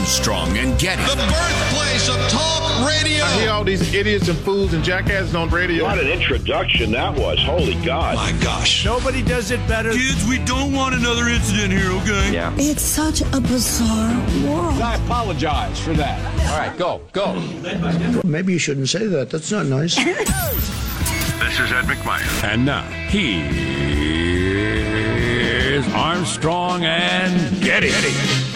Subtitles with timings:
[0.00, 1.02] Armstrong and Getty.
[1.02, 3.22] The birthplace of talk radio.
[3.22, 5.84] I hear all these idiots and fools and jackasses on radio.
[5.84, 7.38] What an introduction that was.
[7.38, 8.14] Holy God.
[8.16, 8.82] My gosh.
[8.82, 9.92] Nobody does it better.
[9.92, 12.32] Kids, we don't want another incident here, okay?
[12.32, 12.50] Yeah.
[12.56, 14.80] It's such a bizarre world.
[14.80, 16.18] I apologize for that.
[16.50, 17.34] All right, go, go.
[18.24, 19.28] Maybe you shouldn't say that.
[19.28, 19.98] That's not nice.
[21.40, 22.44] This is Ed McMahon.
[22.44, 23.44] And now, here's
[25.94, 28.49] Armstrong and Getty.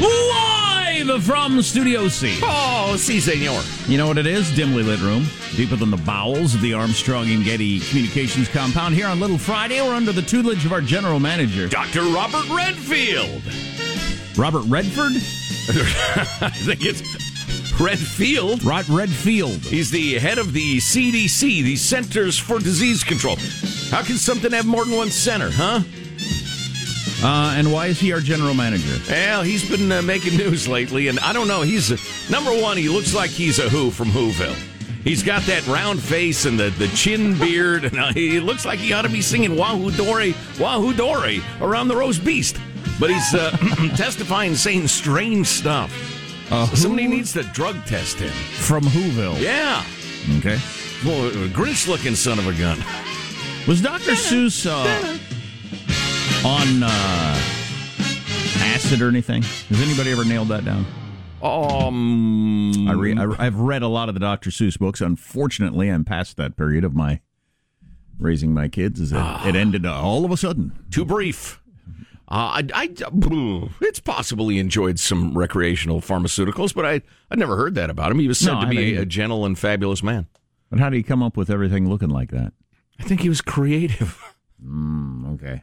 [0.00, 2.38] Live from Studio C.
[2.42, 3.62] Oh, si, senor.
[3.86, 4.50] You know what it is?
[4.54, 8.94] Dimly lit room, deeper than the bowels of the Armstrong and Getty Communications compound.
[8.94, 12.02] Here on Little Friday, we're under the tutelage of our general manager, Dr.
[12.02, 13.42] Robert Redfield.
[14.38, 15.12] Robert Redford.
[16.40, 17.02] I think it's
[17.78, 18.64] Redfield.
[18.64, 19.58] Rod Redfield.
[19.64, 23.36] He's the head of the CDC, the Centers for Disease Control.
[23.90, 25.80] How can something have more than one center, huh?
[27.22, 28.96] Uh, and why is he our general manager?
[29.08, 31.60] Well, he's been uh, making news lately, and I don't know.
[31.62, 31.96] He's uh,
[32.30, 32.76] number one.
[32.78, 34.56] He looks like he's a Who from Whoville.
[35.04, 38.78] He's got that round face and the, the chin beard, and uh, he looks like
[38.78, 42.56] he ought to be singing Wahoo Dory, Wahoo Dory around the roast beast.
[42.98, 43.50] But he's uh,
[43.96, 45.92] testifying, saying strange stuff.
[46.50, 48.30] Uh, So somebody needs to drug test him.
[48.30, 49.38] from Whoville.
[49.40, 49.84] Yeah.
[50.38, 50.58] Okay.
[51.04, 52.78] Well, Grinch looking son of a gun.
[53.68, 54.12] Was Dr.
[54.12, 55.18] Seuss uh,
[56.44, 57.40] on uh,
[58.62, 59.42] acid or anything?
[59.42, 60.86] Has anybody ever nailed that down?
[61.42, 64.50] Um, I re- I, I've read a lot of the Dr.
[64.50, 65.00] Seuss books.
[65.00, 67.20] Unfortunately, I'm past that period of my
[68.18, 69.00] raising my kids.
[69.00, 70.72] Is it, it ended uh, all of a sudden?
[70.90, 71.60] too brief.
[72.28, 72.94] Uh, I, I,
[73.80, 78.20] it's possible he enjoyed some recreational pharmaceuticals, but I, I never heard that about him.
[78.20, 80.28] He was said No, to be mean- a gentle and fabulous man.
[80.70, 82.52] But how did he come up with everything looking like that?
[83.00, 84.22] I think he was creative.
[84.62, 85.62] Okay,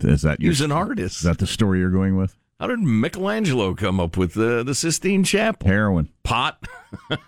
[0.00, 1.18] is that He your, an artist.
[1.18, 2.36] is that the story you're going with?
[2.58, 5.68] How did Michelangelo come up with the the Sistine Chapel?
[5.68, 6.08] Heroin.
[6.22, 6.66] Pot.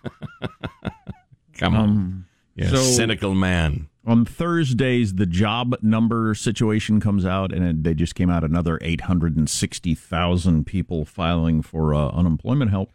[1.58, 3.88] come on, yeah, so- cynical man.
[4.06, 8.78] On Thursdays, the job number situation comes out, and it, they just came out another
[8.80, 12.90] 860,000 people filing for uh, unemployment help.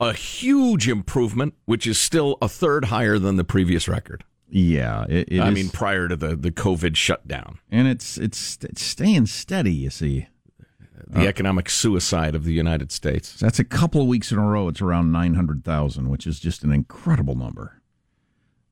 [0.00, 4.24] A huge improvement, which is still a third higher than the previous record.
[4.52, 8.58] Yeah, it, it I is- mean, prior to the, the COVID shutdown, and it's it's
[8.62, 9.72] it's staying steady.
[9.72, 10.26] You see,
[11.06, 13.34] the uh, economic suicide of the United States.
[13.38, 14.68] that's a couple of weeks in a row.
[14.68, 17.80] It's around 900,000, which is just an incredible number.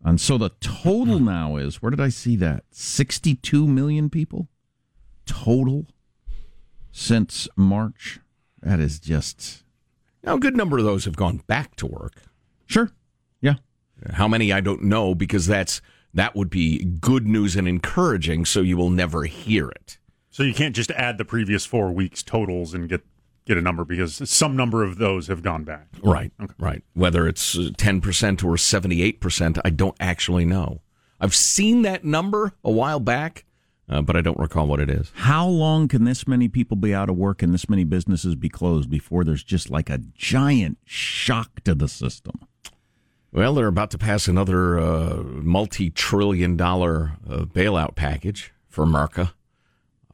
[0.05, 2.65] And so the total now is where did I see that?
[2.71, 4.49] 62 million people
[5.27, 5.87] total
[6.93, 8.21] since March.
[8.62, 9.62] That is just
[10.25, 12.22] Now, a good number of those have gone back to work.
[12.67, 12.91] sure.
[13.41, 13.55] Yeah.
[14.12, 15.81] How many I don't know because that's
[16.14, 18.44] that would be good news and encouraging.
[18.44, 19.98] So you will never hear it.
[20.31, 23.04] So you can't just add the previous four weeks totals and get
[23.44, 25.88] get a number because some number of those have gone back.
[26.03, 26.82] Right, right.
[26.94, 30.82] Whether it's ten percent or seventy-eight percent, I don't actually know.
[31.20, 33.44] I've seen that number a while back,
[33.88, 35.10] uh, but I don't recall what it is.
[35.14, 38.48] How long can this many people be out of work and this many businesses be
[38.48, 42.47] closed before there's just like a giant shock to the system?
[43.33, 49.34] Well, they're about to pass another uh, multi-trillion-dollar uh, bailout package for America,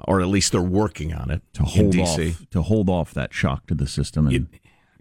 [0.07, 2.31] or at least they're working on it To hold DC.
[2.33, 4.49] off to hold off that shock to the system and,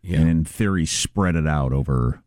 [0.04, 0.20] yeah.
[0.20, 2.22] and in theory spread it out over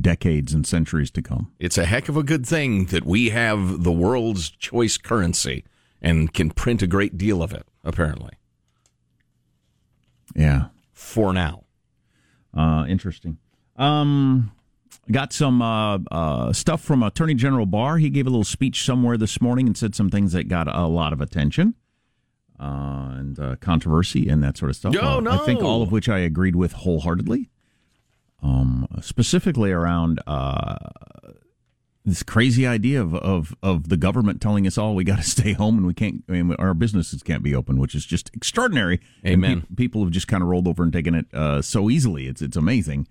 [0.00, 1.50] decades and centuries to come.
[1.58, 5.64] It's a heck of a good thing that we have the world's choice currency
[6.00, 7.66] and can print a great deal of it.
[7.84, 8.30] Apparently,
[10.36, 10.66] Yeah.
[10.92, 11.64] for now.
[12.54, 13.38] Uh, interesting.
[13.76, 14.52] Um,
[15.10, 17.98] got some uh, uh, stuff from Attorney General Barr.
[17.98, 20.86] He gave a little speech somewhere this morning and said some things that got a
[20.86, 21.74] lot of attention
[22.60, 24.94] uh, and uh, controversy and that sort of stuff.
[25.00, 27.48] Oh, Uh, I think all of which I agreed with wholeheartedly.
[28.44, 30.76] Um, specifically around uh,
[32.04, 35.52] this crazy idea of, of of the government telling us all we got to stay
[35.52, 39.00] home and we can't I mean, our businesses can't be open, which is just extraordinary.
[39.24, 39.60] Amen.
[39.68, 42.26] pe- people have just kind of rolled over and taken it uh, so easily.
[42.26, 43.06] It's it's amazing.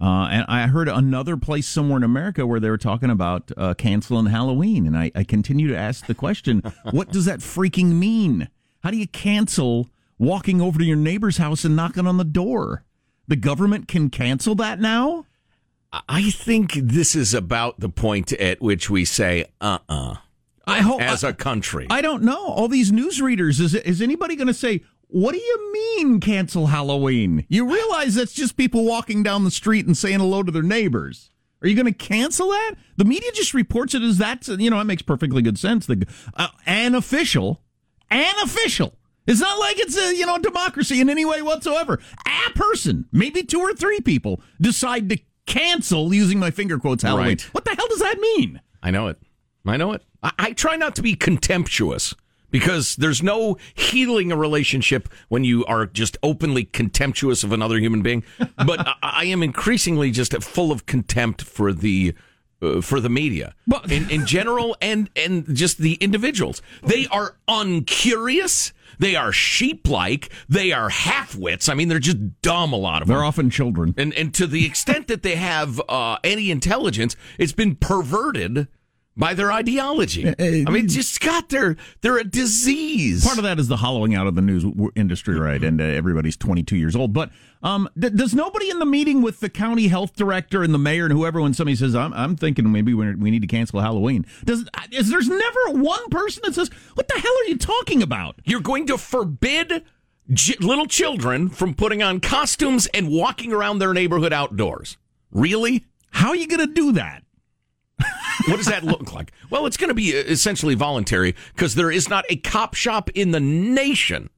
[0.00, 3.74] Uh, and I heard another place somewhere in America where they were talking about uh,
[3.74, 8.48] canceling Halloween, and I, I continue to ask the question: What does that freaking mean?
[8.82, 9.88] How do you cancel
[10.18, 12.84] walking over to your neighbor's house and knocking on the door?
[13.28, 15.26] The government can cancel that now.
[16.08, 20.16] I think this is about the point at which we say, uh uh
[20.66, 21.86] I hope as a country.
[21.90, 22.46] I don't know.
[22.46, 24.82] All these newsreaders, is is anybody going to say,
[25.14, 29.86] "What do you mean cancel Halloween?" You realize that's just people walking down the street
[29.86, 31.30] and saying hello to their neighbors.
[31.62, 32.74] Are you going to cancel that?
[32.96, 34.48] The media just reports it as that.
[34.48, 35.86] You know, it makes perfectly good sense.
[35.86, 37.62] The uh, an official,
[38.10, 38.98] an official.
[39.26, 42.00] It's not like it's a you know democracy in any way whatsoever.
[42.26, 47.28] A person, maybe two or three people, decide to cancel using my finger quotes Halloween.
[47.28, 47.42] Right.
[47.54, 48.60] What the hell does that mean?
[48.82, 49.18] I know it.
[49.64, 50.02] I know it.
[50.24, 52.14] I, I try not to be contemptuous
[52.54, 58.00] because there's no healing a relationship when you are just openly contemptuous of another human
[58.00, 58.22] being.
[58.64, 62.14] But I, I am increasingly just full of contempt for the.
[62.62, 67.36] Uh, for the media But- in, in general and and just the individuals they are
[67.48, 72.76] uncurious they are sheep like they are half wits i mean they're just dumb a
[72.76, 73.92] lot of them They're often children.
[73.98, 78.68] and and to the extent that they have uh, any intelligence, it's been perverted
[79.16, 80.28] by their ideology.
[80.38, 83.24] I mean, just Scott, they're they're a disease.
[83.24, 84.64] Part of that is the hollowing out of the news
[84.94, 85.62] industry, right?
[85.62, 87.12] And uh, everybody's 22 years old.
[87.12, 87.30] But
[87.62, 91.04] um, th- does nobody in the meeting with the county health director and the mayor
[91.04, 94.26] and whoever, when somebody says, "I'm, I'm thinking maybe we we need to cancel Halloween,"
[94.44, 98.36] does is there's never one person that says, "What the hell are you talking about?"
[98.44, 99.84] You're going to forbid
[100.32, 104.96] j- little children from putting on costumes and walking around their neighborhood outdoors.
[105.30, 105.84] Really?
[106.10, 107.23] How are you going to do that?
[108.46, 109.32] What does that look like?
[109.50, 113.10] Well, it's going to be uh, essentially voluntary because there is not a cop shop
[113.10, 114.30] in the nation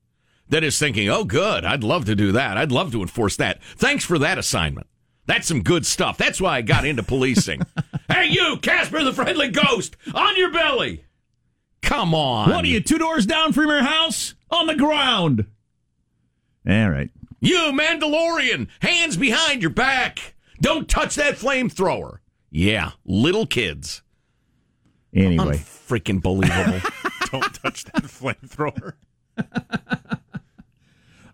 [0.48, 2.56] that is thinking, oh, good, I'd love to do that.
[2.56, 3.62] I'd love to enforce that.
[3.76, 4.87] Thanks for that assignment.
[5.26, 6.19] That's some good stuff.
[6.19, 7.62] That's why I got into policing.
[8.08, 11.04] hey, you, Casper the Friendly Ghost, on your belly.
[11.82, 12.50] Come on.
[12.50, 15.46] What are you two doors down from your house on the ground?
[16.69, 17.10] All right.
[17.40, 20.34] You, Mandalorian, hands behind your back.
[20.60, 22.19] Don't touch that flamethrower.
[22.50, 24.02] Yeah, little kids.
[25.14, 26.81] Anyway, Freaking believable.
[27.32, 28.93] Don't touch that flamethrower.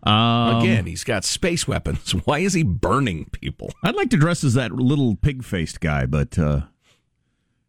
[0.03, 2.11] um, Again, he's got space weapons.
[2.25, 3.73] Why is he burning people?
[3.83, 6.63] I'd like to dress as that little pig-faced guy, but uh,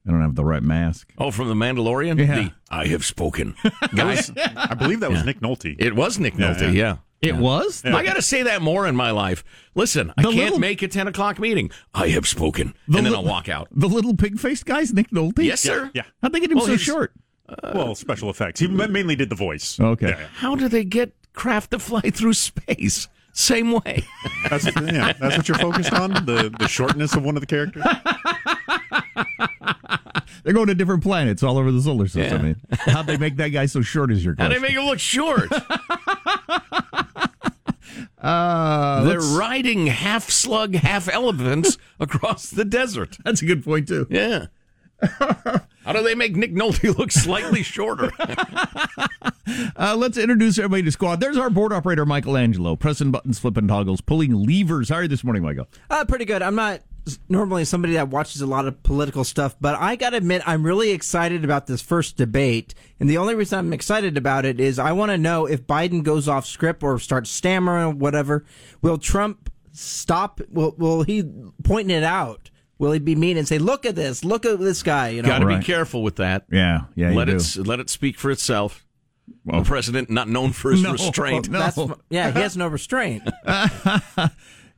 [0.08, 1.14] I don't have the right mask.
[1.18, 2.18] Oh, from the Mandalorian?
[2.20, 2.36] Yeah.
[2.36, 3.56] The I have spoken.
[3.96, 5.76] Guys, I believe that was Nick Nolte.
[5.80, 6.98] it was Nick Yeah, Nolte, yeah.
[7.24, 7.84] It was.
[7.86, 9.44] I got to say that more in my life.
[9.76, 11.72] Listen, I can't little- make a 10 o'clock meeting.
[11.94, 12.74] I have spoken.
[12.88, 13.68] The and then li- I'll walk out.
[13.72, 15.44] The little pig-faced guy's Nick Nolte.
[15.44, 15.90] Yes, sir.
[15.94, 16.04] Yeah.
[16.22, 17.14] How'd they get him Well, so he's- short?
[17.50, 18.60] Uh, well, special effects.
[18.60, 19.80] He mainly did the voice.
[19.80, 20.10] Okay.
[20.10, 20.28] Yeah, yeah.
[20.36, 23.08] How do they get craft to fly through space?
[23.34, 24.04] Same way.
[24.50, 26.12] That's, yeah, that's what you're focused on?
[26.26, 27.84] The, the shortness of one of the characters?
[30.44, 32.46] They're going to different planets all over the solar system.
[32.48, 32.76] Yeah.
[32.92, 34.12] How'd they make that guy so short?
[34.12, 34.62] Is your How question?
[34.62, 35.50] do they make him look short?
[38.24, 43.18] uh, They're let's- riding half slug, half elephants across the desert.
[43.24, 44.08] That's a good point too.
[44.10, 44.46] Yeah.
[45.84, 48.12] How do they make Nick Nolte look slightly shorter?
[49.76, 51.20] Uh, let's introduce everybody to squad.
[51.20, 54.88] There's our board operator, Michelangelo, pressing buttons, flipping toggles, pulling levers.
[54.90, 55.68] How are you this morning, Michael?
[55.90, 56.42] Uh, pretty good.
[56.42, 56.82] I'm not s-
[57.28, 60.64] normally somebody that watches a lot of political stuff, but I got to admit, I'm
[60.66, 62.74] really excited about this first debate.
[63.00, 66.04] And the only reason I'm excited about it is I want to know if Biden
[66.04, 68.46] goes off script or starts stammering or whatever,
[68.82, 70.40] will Trump stop?
[70.50, 71.24] Will, will he
[71.64, 72.50] point it out?
[72.80, 75.10] Will he be mean and say, look at this, look at this guy?
[75.10, 75.60] You know, Got to Right.
[75.60, 76.46] be careful with that.
[76.52, 77.34] Yeah, yeah, let do.
[77.34, 78.86] it s- let it speak for itself.
[79.46, 80.94] Well- the president not known for his No.
[80.94, 81.50] restraint.
[81.50, 81.60] No.
[81.60, 81.78] That's,
[82.10, 83.24] yeah, he has no restraint.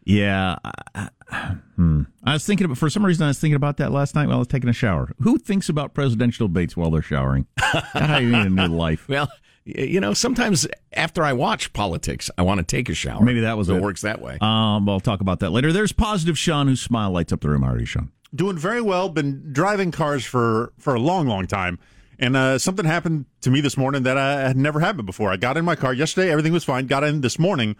[0.06, 0.56] Yeah.
[0.64, 1.10] I, I-
[1.76, 2.04] hmm.
[2.24, 4.36] I was thinking about, for some reason, I was thinking about that last night while
[4.38, 5.12] I was taking a shower.
[5.22, 7.48] Who thinks about presidential debates while they're showering?
[7.74, 9.08] God, how you need a new life.
[9.10, 9.30] Well,
[9.66, 13.22] you know, sometimes after I watch politics, I want to take a shower.
[13.24, 13.78] Maybe that was So it.
[13.78, 14.38] it works that way.
[14.40, 15.74] Um, I'll talk about that later.
[15.74, 17.64] There's positive Sean, whose smile lights up the room.
[17.64, 18.12] How are you, Sean?
[18.34, 19.10] Doing very well.
[19.10, 21.80] Been driving cars for, for a long, long time.
[22.20, 25.32] And uh, something happened to me this morning that I had never happened before.
[25.32, 26.86] I got in my car yesterday, everything was fine.
[26.86, 27.76] Got in this morning.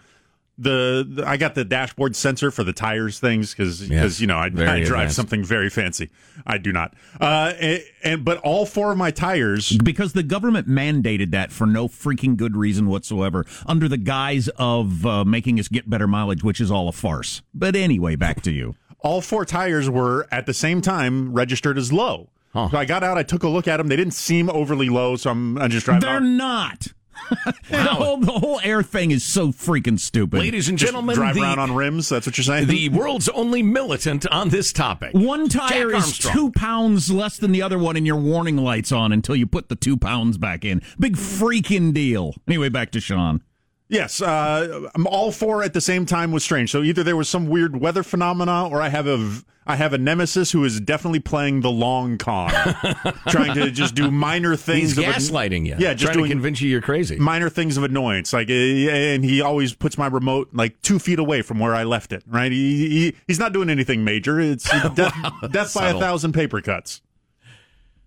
[0.58, 4.36] The, the I got the dashboard sensor for the tires things because Yes, you know
[4.38, 5.16] I, I drive advanced.
[5.16, 6.10] something very fancy.
[6.46, 6.94] I do not.
[7.20, 11.66] Uh, and, and but all four of my tires Because the government mandated that for
[11.66, 16.42] no freaking good reason whatsoever, under the guise of uh, making us get better mileage,
[16.42, 17.42] which is all a farce.
[17.52, 18.76] But anyway, back to you.
[19.00, 22.30] all four tires were at the same time registered as low.
[22.54, 23.88] So I got out, I took a look at them.
[23.88, 26.00] They didn't seem overly low, so I'm, I'm just driving.
[26.00, 26.22] They're off.
[26.22, 26.86] not.
[27.70, 30.38] the, whole, the whole air thing is so freaking stupid.
[30.38, 32.08] Ladies and Just gentlemen, drive the, around on rims.
[32.08, 32.68] That's what you're saying.
[32.68, 35.12] the world's only militant on this topic.
[35.14, 39.12] One tire is two pounds less than the other one, and your warning lights on
[39.12, 40.82] until you put the two pounds back in.
[40.98, 42.34] Big freaking deal.
[42.46, 43.42] Anyway, back to Sean.
[43.88, 46.70] Yes, uh, I'm all for at the same time was strange.
[46.72, 49.32] So either there was some weird weather phenomena, or I have a
[49.68, 52.50] I have a nemesis who is definitely playing the long con,
[53.28, 54.90] trying to just do minor things.
[54.90, 55.76] He's of an- gaslighting you.
[55.78, 57.16] Yeah, just trying to convince you you're crazy.
[57.16, 58.32] minor things of annoyance.
[58.32, 61.84] Like, uh, and he always puts my remote like two feet away from where I
[61.84, 62.24] left it.
[62.26, 62.50] Right?
[62.50, 64.40] He, he he's not doing anything major.
[64.40, 65.14] It's death,
[65.52, 67.02] death by a thousand paper cuts.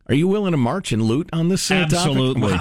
[0.10, 1.94] Are you willing to march and loot on this uh, topic?
[1.94, 2.54] Absolutely.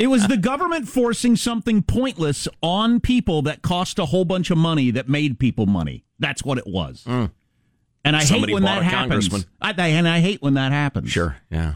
[0.00, 4.58] it was the government forcing something pointless on people that cost a whole bunch of
[4.58, 6.04] money that made people money.
[6.18, 7.04] That's what it was.
[7.06, 7.30] And
[8.04, 8.24] I Mm.
[8.24, 9.46] Somebody hate when that happens.
[9.60, 11.10] I, I- and I hate when that happens.
[11.10, 11.36] Sure.
[11.50, 11.74] Yeah.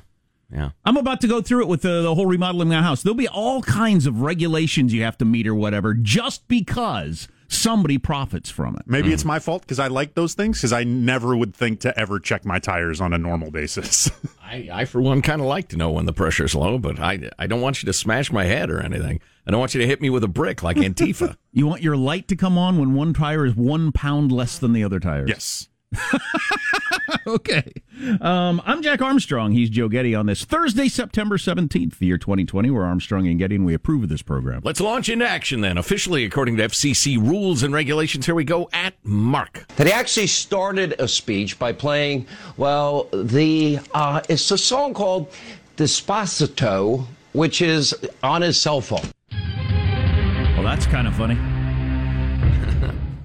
[0.50, 0.70] Yeah.
[0.84, 3.02] I'm about to go through it with the, the whole remodeling of my house.
[3.02, 7.98] There'll be all kinds of regulations you have to meet or whatever just because somebody
[7.98, 8.82] profits from it.
[8.86, 9.28] Maybe it's mm-hmm.
[9.28, 12.44] my fault because I like those things because I never would think to ever check
[12.44, 14.10] my tires on a normal basis.
[14.42, 17.30] I, I for one, kind of like to know when the pressure's low, but I,
[17.38, 19.20] I don't want you to smash my head or anything.
[19.46, 21.36] I don't want you to hit me with a brick like Antifa.
[21.50, 24.74] You want your light to come on when one tire is one pound less than
[24.74, 25.28] the other tires.
[25.28, 25.68] yes.
[27.26, 27.72] okay.
[28.20, 29.52] Um, I'm Jack Armstrong.
[29.52, 32.70] He's Joe Getty on this Thursday, September 17th, the year 2020.
[32.70, 34.60] We're Armstrong and Getty, and we approve of this program.
[34.64, 35.78] Let's launch into action then.
[35.78, 39.66] Officially, according to FCC rules and regulations, here we go at Mark.
[39.76, 42.26] that he actually started a speech by playing,
[42.56, 45.32] well, the uh, it's a song called
[45.76, 49.10] Despacito, which is on his cell phone.
[49.32, 51.38] Well, that's kind of funny.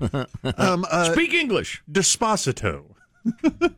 [0.58, 1.84] Um, uh, Speak English.
[1.92, 2.84] Despacito.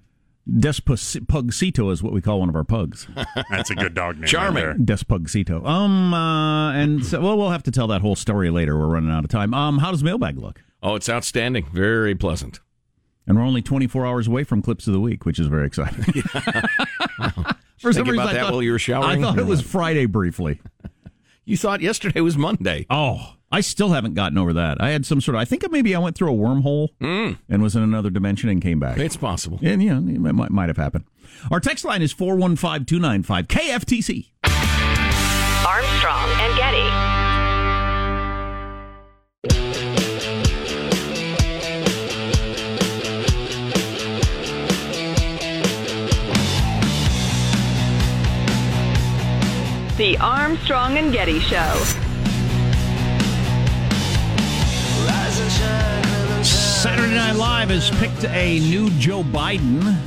[0.50, 3.08] Despugcito is what we call one of our pugs.
[3.50, 4.28] That's a good dog name.
[4.28, 4.66] Charming.
[4.66, 4.78] right.
[4.78, 5.66] Despugcito.
[5.66, 8.78] Um, uh, and so, well, we'll have to tell that whole story later.
[8.78, 9.54] We're running out of time.
[9.54, 10.62] Um, how does mailbag look?
[10.84, 11.66] Oh, it's outstanding.
[11.74, 12.60] Very pleasant.
[13.26, 16.04] And we're only 24 hours away from clips of the week, which is very exciting.
[17.80, 19.24] For Think about that while you were showering?
[19.24, 20.62] I thought it was Friday briefly.
[21.44, 22.86] You thought yesterday was Monday.
[22.90, 24.82] Oh, I still haven't gotten over that.
[24.82, 25.40] I had some sort of.
[25.40, 27.40] I think maybe I went through a wormhole hmm.
[27.48, 28.98] and was in another dimension and came back.
[28.98, 29.60] It's possible.
[29.64, 31.06] and yeah, it might, might have happened.
[31.50, 34.32] Our text line is 415 295 KFTC.
[35.66, 37.16] Armstrong and Getty.
[49.96, 51.84] The Armstrong and Getty Show.
[56.96, 59.98] Saturday Night Live has picked a new Joe Biden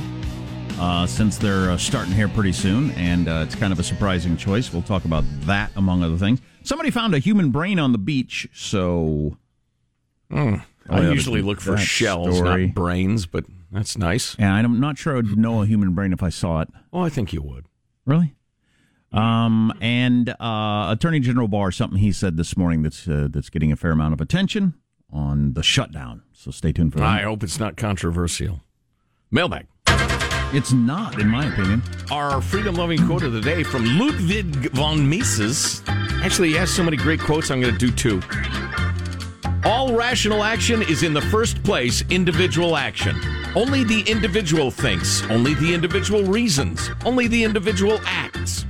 [0.79, 4.35] uh, since they're uh, starting here pretty soon, and uh, it's kind of a surprising
[4.35, 4.73] choice.
[4.73, 6.41] We'll talk about that, among other things.
[6.63, 9.37] Somebody found a human brain on the beach, so.
[10.31, 14.35] I Oh, usually look for shells, story- not brains, but that's nice.
[14.39, 16.69] And I'm not sure I'd know a human brain if I saw it.
[16.91, 17.65] Oh, I think you would.
[18.07, 18.33] Really?
[19.11, 23.71] Um, and uh, Attorney General Barr, something he said this morning that's uh, that's getting
[23.71, 24.73] a fair amount of attention
[25.11, 26.23] on the shutdown.
[26.33, 27.05] So stay tuned for that.
[27.05, 28.61] I hope it's not controversial.
[29.31, 29.67] Mailbag.
[30.51, 31.83] It's not, in my opinion.
[32.09, 35.83] Our freedom loving quote of the day from Ludwig von Mises.
[36.23, 38.21] Actually, he has so many great quotes, I'm going to do two.
[39.63, 43.15] All rational action is in the first place individual action.
[43.55, 48.65] Only the individual thinks, only the individual reasons, only the individual acts.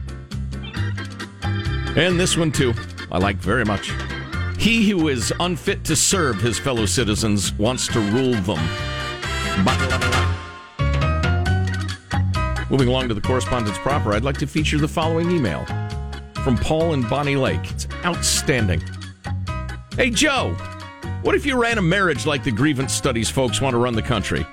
[1.96, 2.74] And this one, too,
[3.12, 3.92] I like very much.
[4.60, 8.60] He who is unfit to serve his fellow citizens wants to rule them.
[12.70, 15.66] Moving along to the correspondence proper, I'd like to feature the following email
[16.44, 17.72] from Paul and Bonnie Lake.
[17.72, 18.84] It's outstanding.
[19.96, 20.50] Hey, Joe,
[21.22, 24.02] what if you ran a marriage like the grievance studies folks want to run the
[24.02, 24.46] country?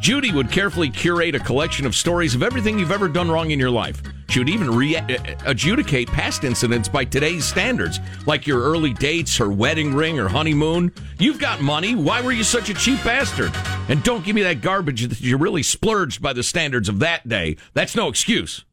[0.00, 3.58] Judy would carefully curate a collection of stories of everything you've ever done wrong in
[3.58, 4.00] your life.
[4.30, 9.36] She would even re- uh, adjudicate past incidents by today's standards, like your early dates,
[9.38, 10.92] her wedding ring, or honeymoon.
[11.18, 11.96] You've got money.
[11.96, 13.52] Why were you such a cheap bastard?
[13.88, 17.28] And don't give me that garbage that you really splurged by the standards of that
[17.28, 17.56] day.
[17.74, 18.64] That's no excuse.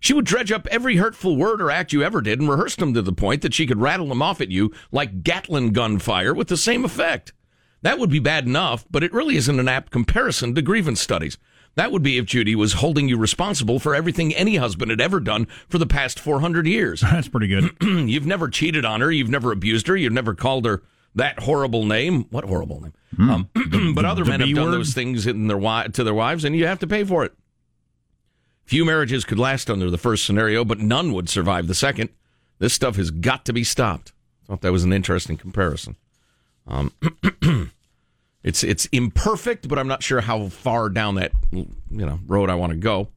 [0.00, 2.92] She would dredge up every hurtful word or act you ever did and rehearse them
[2.92, 6.48] to the point that she could rattle them off at you like Gatling gunfire with
[6.48, 7.32] the same effect.
[7.80, 11.38] That would be bad enough, but it really isn't an apt comparison to grievance studies.
[11.76, 15.20] That would be if Judy was holding you responsible for everything any husband had ever
[15.20, 17.00] done for the past 400 years.
[17.02, 17.76] That's pretty good.
[17.82, 19.12] you've never cheated on her.
[19.12, 19.96] You've never abused her.
[19.96, 20.82] You've never called her
[21.14, 22.24] that horrible name.
[22.30, 22.92] What horrible name?
[23.18, 23.48] Um,
[23.94, 24.72] but other the men have done word?
[24.72, 27.32] those things in their wi- to their wives, and you have to pay for it.
[28.64, 32.08] Few marriages could last under the first scenario, but none would survive the second.
[32.58, 34.12] This stuff has got to be stopped.
[34.46, 35.96] Thought that was an interesting comparison.
[36.66, 36.92] Um,
[38.46, 42.54] it's it's imperfect, but I'm not sure how far down that you know road I
[42.54, 43.08] want to go.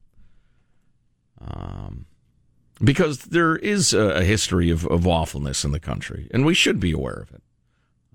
[1.40, 2.06] Um,
[2.82, 6.90] because there is a, history of, of awfulness in the country, and we should be
[6.90, 7.42] aware of it.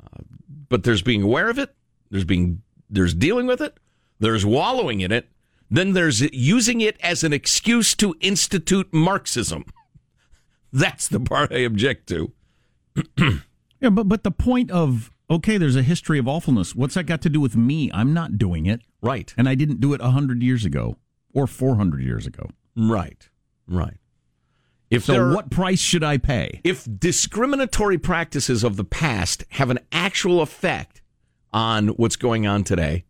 [0.04, 0.24] Uh,
[0.68, 1.74] but there's being aware of it,
[2.12, 3.78] there's being there's dealing with it,
[4.20, 5.30] there's wallowing in it,
[5.72, 9.64] then there's using it as an excuse to institute Marxism.
[10.74, 12.34] That's the part I object to.
[13.80, 16.76] yeah, but but the point of okay, there's a history of awfulness.
[16.76, 17.92] What's that got to do with me?
[17.94, 18.82] I'm not doing it.
[19.02, 19.34] Right.
[19.38, 20.98] And I didn't do it 100 years ago
[21.34, 22.50] or 400 years ago.
[22.76, 23.30] Right.
[23.68, 23.98] Right.
[24.90, 26.62] If so, what price should I pay?
[26.64, 31.02] If discriminatory practices of the past have an actual effect
[31.52, 33.06] on what's going on today,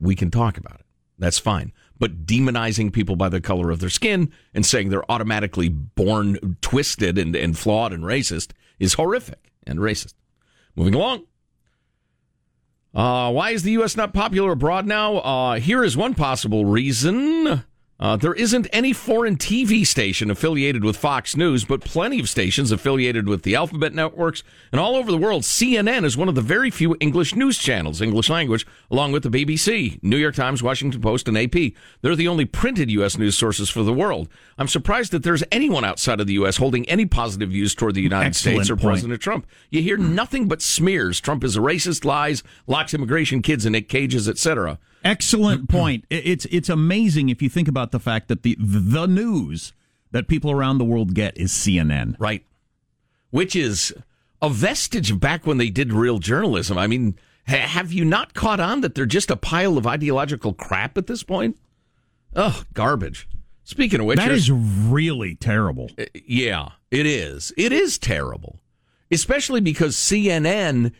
[0.00, 0.86] we can talk about it.
[1.18, 1.72] That's fine.
[1.98, 7.18] But demonizing people by the color of their skin and saying they're automatically born twisted
[7.18, 10.14] and, and flawed and racist is horrific and racist.
[10.74, 11.24] Moving along.
[12.94, 13.96] Uh, why is the U.S.
[13.96, 15.18] not popular abroad now?
[15.18, 17.64] Uh, here is one possible reason.
[18.00, 22.72] Uh, there isn't any foreign TV station affiliated with Fox News, but plenty of stations
[22.72, 24.42] affiliated with the alphabet networks.
[24.72, 28.00] And all over the world, CNN is one of the very few English news channels,
[28.00, 31.74] English language, along with the BBC, New York Times, Washington Post, and AP.
[32.00, 33.18] They're the only printed U.S.
[33.18, 34.30] news sources for the world.
[34.56, 36.56] I'm surprised that there's anyone outside of the U.S.
[36.56, 38.92] holding any positive views toward the United Excellent States or point.
[38.92, 39.46] President Trump.
[39.68, 41.20] You hear nothing but smears.
[41.20, 44.78] Trump is a racist, lies, locks immigration kids in cages, etc.
[45.04, 46.04] Excellent point.
[46.10, 49.72] It's it's amazing if you think about the fact that the the news
[50.12, 52.16] that people around the world get is CNN.
[52.18, 52.44] Right.
[53.30, 53.94] Which is
[54.42, 56.76] a vestige of back when they did real journalism.
[56.78, 57.16] I mean,
[57.46, 61.06] ha- have you not caught on that they're just a pile of ideological crap at
[61.06, 61.56] this point?
[62.34, 63.28] Ugh, garbage.
[63.64, 65.90] Speaking of which, that is really terrible.
[65.96, 67.52] Uh, Yeah, it is.
[67.56, 68.58] It is terrible,
[69.12, 70.92] especially because CNN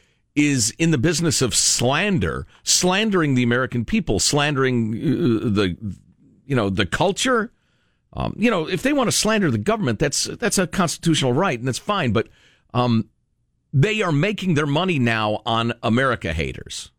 [0.47, 5.77] is in the business of slander, slandering the American people, slandering uh, the
[6.47, 7.53] you know the culture.
[8.13, 11.59] Um, you know, if they want to slander the government, that's that's a constitutional right,
[11.59, 12.13] and that's fine.
[12.13, 12.29] But
[12.75, 13.09] um,
[13.73, 16.91] they are making their money now on America haters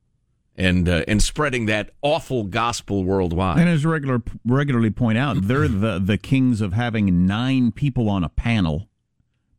[0.56, 3.60] and uh, and spreading that awful gospel worldwide.
[3.60, 8.24] And as regular regularly point out, they're the the kings of having nine people on
[8.24, 8.88] a panel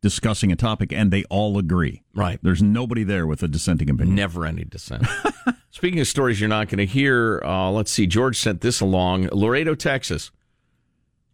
[0.03, 2.03] discussing a topic and they all agree.
[2.13, 2.37] Right.
[2.43, 4.13] There's nobody there with a dissenting opinion.
[4.15, 5.07] Never any dissent.
[5.71, 8.05] Speaking of stories you're not going to hear, uh, let's see.
[8.05, 9.29] George sent this along.
[9.31, 10.29] Laredo, Texas.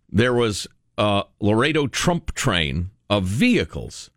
[0.09, 4.11] There was a Laredo Trump train of vehicles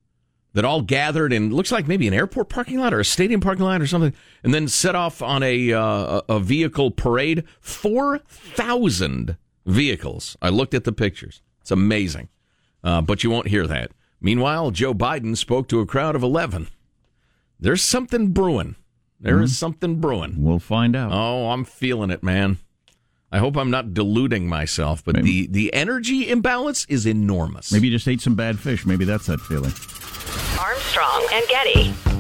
[0.53, 3.65] that all gathered in looks like maybe an airport parking lot or a stadium parking
[3.65, 4.13] lot or something,
[4.45, 7.45] and then set off on a uh, a vehicle parade.
[7.61, 10.37] Four thousand vehicles.
[10.43, 11.41] I looked at the pictures.
[11.63, 12.29] It's amazing,
[12.85, 13.93] uh, but you won't hear that.
[14.23, 16.69] Meanwhile, Joe Biden spoke to a crowd of 11.
[17.61, 18.77] There's something brewing.
[19.21, 19.57] There is Mhm.
[19.57, 20.35] something brewing.
[20.43, 21.11] We'll find out.
[21.13, 22.59] Oh, I'm feeling it, man.
[23.31, 27.73] I hope I'm not deluding myself, but the, the energy imbalance is enormous.
[27.73, 28.85] Maybe you just ate some bad fish.
[28.85, 29.73] Maybe that's that feeling.
[30.61, 32.12] Armstrong and Getty.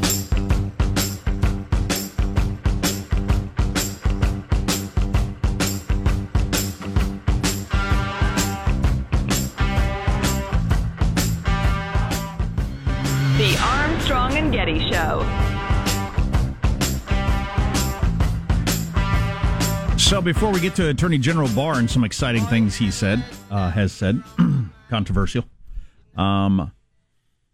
[14.32, 15.26] Armstrong and Getty Show.
[19.98, 23.70] So before we get to Attorney General Barr and some exciting things he said, uh,
[23.70, 24.22] has said,
[24.90, 25.44] controversial.
[26.16, 26.72] Um,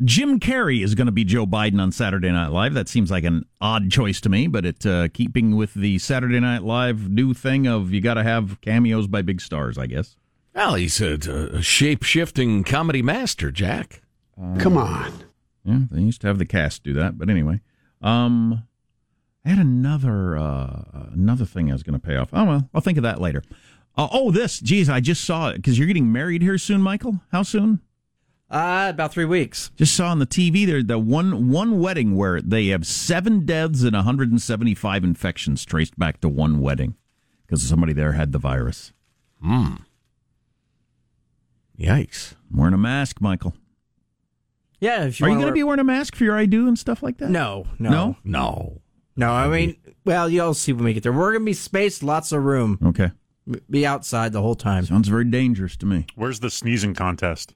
[0.05, 2.75] Jim Carrey is going to be Joe Biden on Saturday Night Live.
[2.75, 6.41] That seems like an odd choice to me, but it uh, keeping with the Saturday
[6.41, 10.17] Night Live new thing of you got to have cameos by big stars, I guess.
[10.55, 11.15] Well, he's a,
[11.55, 14.03] a shape shifting comedy master, Jack.
[14.59, 15.28] Come on.
[15.69, 17.61] Yeah, they used to have the cast do that, but anyway.
[18.01, 18.63] Um,
[19.45, 22.31] I had another uh, another thing I was going to pay off.
[22.33, 23.43] Oh well, I'll think of that later.
[23.95, 27.21] Uh, oh, this, geez, I just saw it because you're getting married here soon, Michael.
[27.33, 27.81] How soon?
[28.51, 29.71] Uh, about three weeks.
[29.77, 33.83] Just saw on the TV there the one one wedding where they have seven deaths
[33.83, 36.95] and 175 infections traced back to one wedding
[37.47, 38.93] because somebody there had the virus.
[39.43, 39.75] Hmm.
[41.79, 42.35] Yikes!
[42.51, 43.55] I'm wearing a mask, Michael.
[44.81, 46.47] Yeah, if you Are you wanna going to be wearing a mask for your I
[46.47, 47.31] do and stuff like that?
[47.31, 48.17] No, no, No?
[48.25, 48.81] No.
[49.17, 49.31] no.
[49.31, 51.13] I mean, well, you'll see when we get there.
[51.13, 52.79] We're gonna be spaced, lots of room.
[52.85, 53.11] Okay.
[53.71, 54.85] Be outside the whole time.
[54.85, 56.07] Sounds very dangerous to me.
[56.15, 57.55] Where's the sneezing contest?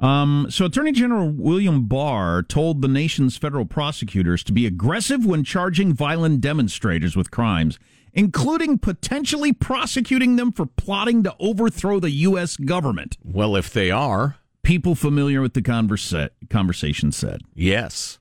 [0.00, 5.44] Um, so, Attorney General William Barr told the nation's federal prosecutors to be aggressive when
[5.44, 7.78] charging violent demonstrators with crimes,
[8.14, 12.56] including potentially prosecuting them for plotting to overthrow the U.S.
[12.56, 13.18] government.
[13.22, 17.42] Well, if they are, people familiar with the conversa- conversation said.
[17.54, 18.18] Yes.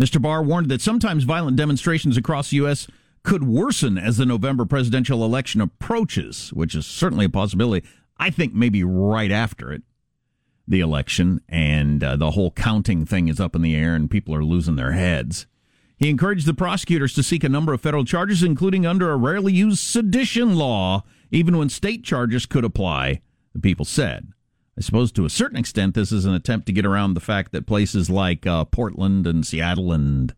[0.00, 0.20] Mr.
[0.20, 2.86] Barr warned that sometimes violent demonstrations across the U.S.
[3.22, 7.86] could worsen as the November presidential election approaches, which is certainly a possibility.
[8.18, 9.82] I think maybe right after it.
[10.66, 14.34] the election, and uh, the whole counting thing is up in the air, and people
[14.34, 15.46] are losing their heads.
[15.96, 19.52] He encouraged the prosecutors to seek a number of federal charges, including under a rarely
[19.52, 23.20] used sedition law, even when state charges could apply,
[23.52, 24.31] the people said.
[24.76, 27.52] I suppose to a certain extent, this is an attempt to get around the fact
[27.52, 30.34] that places like uh, Portland and Seattle and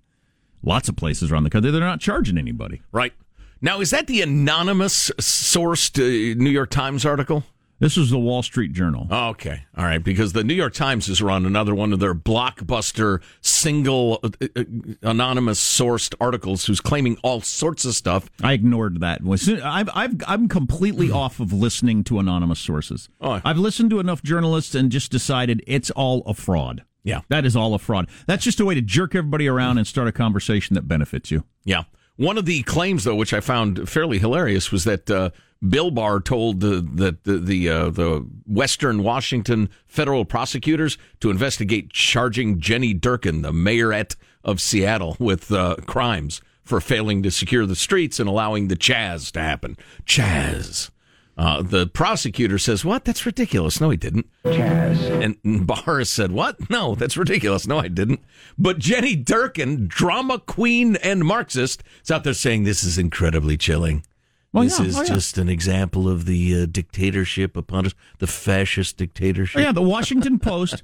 [0.62, 2.83] lots of places around the country, they're not charging anybody.
[2.90, 3.12] Right.
[3.61, 7.44] Now, is that the anonymous sourced uh, New York Times article?
[7.80, 9.06] This was the Wall Street Journal.
[9.10, 9.64] Oh, okay.
[9.76, 10.02] All right.
[10.02, 14.64] Because the New York Times is run another one of their blockbuster single uh, uh,
[15.02, 18.30] anonymous sourced articles who's claiming all sorts of stuff.
[18.42, 19.20] I ignored that.
[19.64, 23.08] I've, I've, I'm completely off of listening to anonymous sources.
[23.20, 23.40] Oh.
[23.44, 26.84] I've listened to enough journalists and just decided it's all a fraud.
[27.02, 27.20] Yeah.
[27.28, 28.08] That is all a fraud.
[28.26, 31.44] That's just a way to jerk everybody around and start a conversation that benefits you.
[31.64, 31.84] Yeah.
[32.16, 35.30] One of the claims, though, which I found fairly hilarious, was that uh,
[35.68, 41.90] Bill Barr told the the the the, uh, the, Western Washington federal prosecutors to investigate
[41.90, 47.77] charging Jenny Durkan, the mayorette of Seattle, with uh, crimes for failing to secure the
[47.77, 49.77] streets and allowing the Chaz to happen.
[50.07, 50.90] Chaz.
[51.37, 53.05] Uh, the prosecutor says, "What?
[53.05, 54.27] That's ridiculous." No, he didn't.
[54.44, 55.35] Chaz.
[55.44, 56.70] And Barr said, "What?
[56.70, 57.66] No, that's ridiculous.
[57.66, 58.20] No, I didn't."
[58.57, 64.05] But Jenny Durkan, drama queen and Marxist, is out there saying this is incredibly chilling.
[64.54, 64.86] Well, this yeah.
[64.86, 65.08] is Oh, yeah.
[65.08, 69.58] just an example of the uh, dictatorship upon us, the fascist dictatorship.
[69.58, 70.82] Oh, yeah, the Washington Post.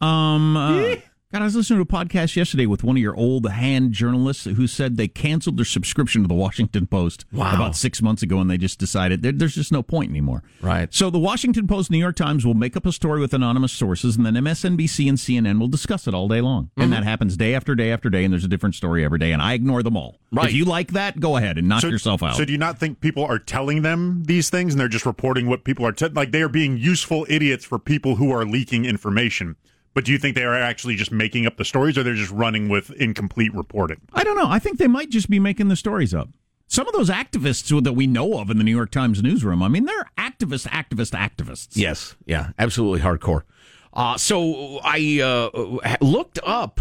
[0.00, 0.96] Um, uh,
[1.32, 4.44] God, I was listening to a podcast yesterday with one of your old hand journalists
[4.44, 7.54] who said they canceled their subscription to the Washington Post Wow.
[7.54, 10.42] about six months ago, and they just decided there's just no point anymore.
[10.60, 10.92] Right.
[10.92, 14.14] So the Washington Post, New York Times will make up a story with anonymous sources,
[14.14, 16.82] and then MSNBC and CNN will discuss it all day long, Mm-hmm.
[16.82, 19.32] and that happens day after day after day, and there's a different story every day,
[19.32, 20.18] and I ignore them all.
[20.32, 20.48] Right.
[20.48, 22.36] If you like that, go ahead and knock so, yourself out.
[22.36, 25.46] So do you not think people are telling them these things and they're just reporting
[25.48, 28.84] what people are te- like they are being useful idiots for people who are leaking
[28.84, 29.56] information?
[29.94, 32.30] But do you think they are actually just making up the stories or they're just
[32.30, 34.00] running with incomplete reporting?
[34.12, 34.48] I don't know.
[34.48, 36.30] I think they might just be making the stories up.
[36.66, 39.68] Some of those activists that we know of in the New York Times newsroom, I
[39.68, 41.72] mean, they're activist, activist, activists.
[41.72, 43.42] Yes, yeah, absolutely hardcore.
[43.92, 46.80] Uh, so I uh, looked up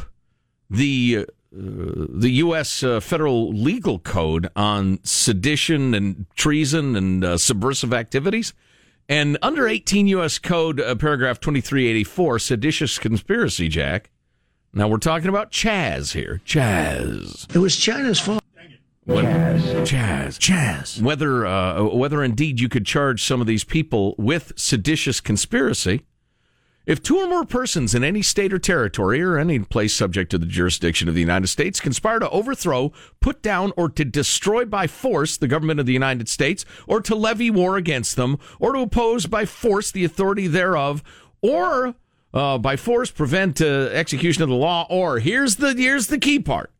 [0.69, 2.81] the uh, the U.S.
[2.81, 8.53] Uh, federal legal code on sedition and treason and uh, subversive activities.
[9.11, 10.39] And under 18 U.S.
[10.39, 14.09] Code, uh, paragraph 2384, seditious conspiracy, Jack.
[14.73, 16.39] Now we're talking about Chaz here.
[16.45, 17.53] Chaz.
[17.53, 18.41] It was China's fault.
[19.05, 19.59] Chaz.
[19.85, 20.39] Chaz.
[20.39, 21.01] Chaz.
[21.01, 26.05] Whether, uh, whether indeed you could charge some of these people with seditious conspiracy.
[26.85, 30.39] If two or more persons in any state or territory or any place subject to
[30.39, 34.87] the jurisdiction of the United States conspire to overthrow, put down, or to destroy by
[34.87, 38.79] force the government of the United States, or to levy war against them, or to
[38.79, 41.03] oppose by force the authority thereof,
[41.41, 41.93] or
[42.33, 46.39] uh, by force prevent uh, execution of the law, or here's the here's the key
[46.39, 46.71] part,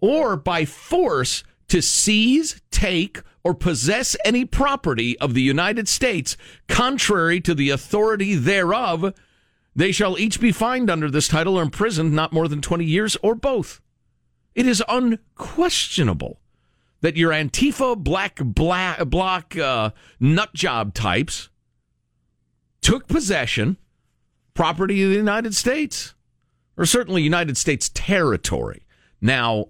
[0.00, 6.36] or by force to seize, take, or possess any property of the United States
[6.68, 9.14] contrary to the authority thereof,
[9.76, 13.16] they shall each be fined under this title or imprisoned not more than 20 years
[13.22, 13.80] or both.
[14.54, 16.40] It is unquestionable
[17.00, 21.50] that your Antifa black, black bloc uh, nut job types
[22.80, 23.76] took possession
[24.54, 26.14] property of the United States
[26.76, 28.86] or certainly United States territory.
[29.20, 29.68] Now,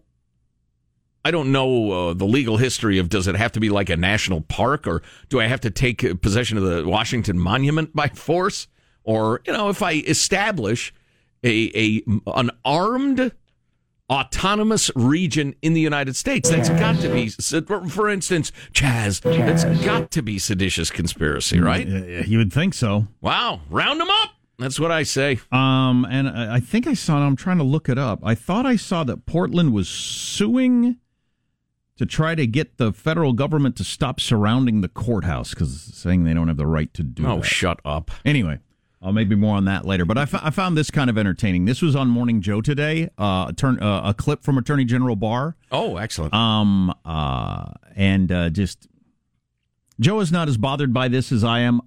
[1.26, 3.96] I don't know uh, the legal history of does it have to be like a
[3.96, 8.08] national park or do I have to take uh, possession of the Washington Monument by
[8.14, 8.68] force
[9.04, 10.92] or you know if I establish
[11.42, 12.02] a a
[12.38, 13.32] an armed
[14.10, 17.30] autonomous region in the United States that's got to be
[17.88, 23.06] for instance Chaz that's got to be seditious conspiracy right You would think so.
[23.22, 27.18] wow round them up that's what I say Um, and I I think I saw.
[27.18, 28.20] I'm trying to look it up.
[28.22, 30.98] I thought I saw that Portland was suing
[31.96, 36.34] to try to get the federal government to stop surrounding the courthouse because saying they
[36.34, 37.26] don't have the right to do.
[37.26, 37.44] oh that.
[37.46, 38.58] shut up Anyway,
[39.00, 40.04] uh, maybe more on that later.
[40.04, 41.66] But I I found this kind of entertaining.
[41.66, 43.10] This was on Morning Joe today.
[43.18, 45.56] Uh, a, turn, uh, a clip from Attorney General Barr.
[45.70, 48.88] oh excellent Um, uh, and uh, just
[50.00, 51.80] Joe is not as bothered by this as I am.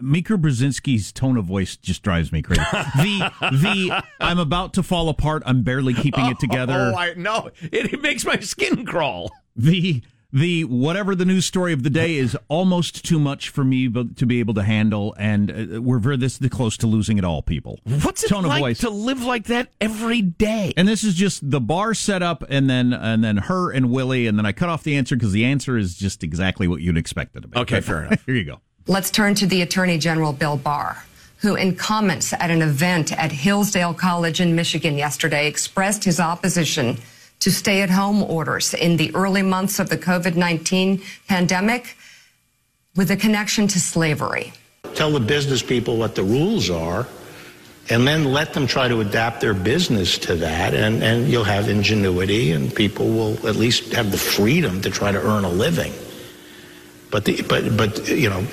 [0.00, 2.60] Mika Brzezinski's tone of voice just drives me crazy.
[2.72, 5.42] the the I'm about to fall apart.
[5.44, 6.92] I'm barely keeping it together.
[6.94, 11.72] oh I know it, it makes my skin crawl the the whatever the news story
[11.72, 15.50] of the day is almost too much for me to be able to handle, and
[15.50, 17.42] uh, we're very this close to losing it all.
[17.42, 20.74] People, What's it tone like of voice to live like that every day?
[20.76, 24.26] And this is just the bar set up, and then and then her and Willie,
[24.26, 26.98] and then I cut off the answer because the answer is just exactly what you'd
[26.98, 27.58] expect it to be.
[27.58, 28.24] Okay, fair enough.
[28.26, 28.60] Here you go.
[28.86, 31.04] Let's turn to the Attorney General Bill Barr.
[31.38, 36.98] who, in comments at an event at Hillsdale College in Michigan yesterday, expressed his opposition
[37.40, 41.96] to stay at home orders in the early months of the COVID 19 pandemic
[42.96, 44.52] with a connection to slavery.
[44.94, 47.06] Tell the business people what the rules are
[47.90, 51.68] and then let them try to adapt their business to that and, and you'll have
[51.68, 55.92] ingenuity and people will at least have the freedom to try to earn a living
[57.10, 58.46] but the, but but you know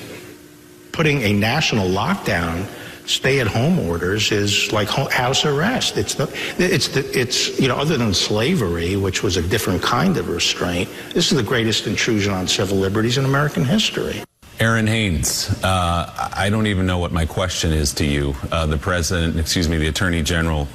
[0.91, 2.65] putting a national lockdown
[3.06, 7.76] stay at home orders is like house arrest it's the it's the it's you know
[7.76, 12.34] other than slavery which was a different kind of restraint this is the greatest intrusion
[12.34, 14.24] on civil liberties in american history
[14.58, 18.34] Errin Haines, uh, I don't even know what my question is to you.
[18.54, 20.70] Uh, the president, excuse me, the attorney general,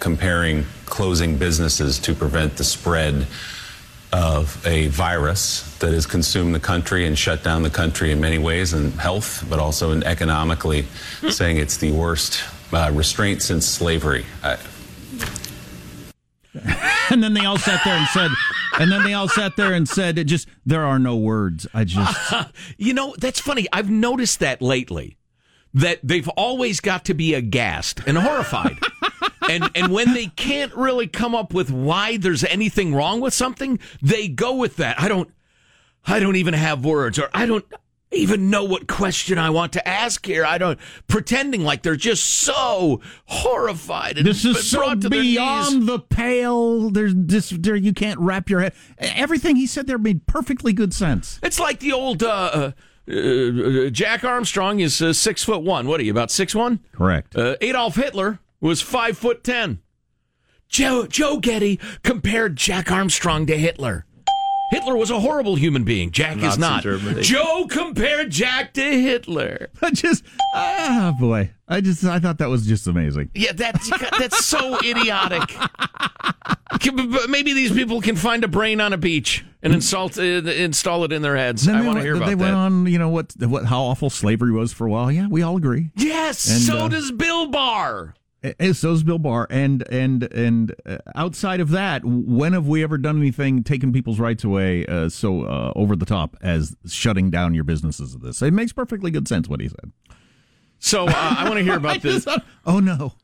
[0.00, 3.26] comparing closing businesses to prevent the spread
[4.12, 8.38] of a virus that has consumed the country and shut down the country in many
[8.38, 10.86] ways, in health, but also in economically,
[11.30, 12.42] saying it's the worst
[12.72, 14.24] uh, restraint since slavery.
[17.10, 18.30] and then they all sat there and said,
[18.78, 21.66] and then they all sat there and said, it just, there are no words.
[21.74, 22.34] I just.
[22.78, 23.66] you know, that's funny.
[23.72, 25.16] I've noticed that lately,
[25.74, 28.78] that they've always got to be aghast and horrified.
[29.50, 33.78] And, and when they can't really come up with why there's anything wrong with something,
[34.02, 35.00] they go with that.
[35.00, 35.30] I don't,
[36.06, 37.64] I don't even have words or I don't,
[38.12, 40.44] even know what question I want to ask here.
[40.44, 40.78] I don't
[41.08, 44.16] pretending like they're just so horrified.
[44.16, 46.90] this is so beyond the pale.
[46.90, 47.50] There's this.
[47.50, 48.74] There, you can't wrap your head.
[48.98, 51.38] Everything he said there made perfectly good sense.
[51.42, 52.72] It's like the old uh,
[53.08, 55.86] uh, uh, Jack Armstrong is uh, six foot one.
[55.88, 56.80] What are you about six one?
[56.92, 57.36] Correct.
[57.36, 59.80] Uh, Adolf Hitler was five foot ten.
[60.68, 64.04] Joe Joe Getty compared Jack Armstrong to Hitler.
[64.70, 66.10] Hitler was a horrible human being.
[66.10, 66.82] Jack Nazi is not.
[66.82, 67.22] Germany.
[67.22, 69.68] Joe compared Jack to Hitler.
[69.82, 71.52] I just, ah, boy.
[71.68, 73.30] I just, I thought that was just amazing.
[73.32, 73.88] Yeah, that's
[74.18, 75.56] that's so idiotic.
[77.28, 81.12] Maybe these people can find a brain on a beach and insult, uh, install it
[81.12, 81.64] in their heads.
[81.64, 82.38] Then I want to hear about They that.
[82.38, 85.10] They went on, you know what, what, how awful slavery was for a while.
[85.12, 85.90] Yeah, we all agree.
[85.96, 88.14] yes, And, so uh, does Bill Barr.
[88.58, 89.46] And so's Bill Barr.
[89.50, 94.20] And and and uh, outside of that, when have we ever done anything taking people's
[94.20, 98.14] rights away uh, so uh, over the top as shutting down your businesses?
[98.14, 99.92] Of this, it makes perfectly good sense what he said.
[100.78, 102.24] So uh, I want to hear about this.
[102.24, 103.14] thought, oh no.